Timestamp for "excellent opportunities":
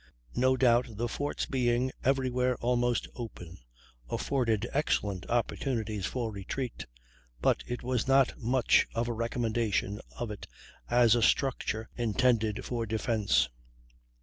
4.73-6.07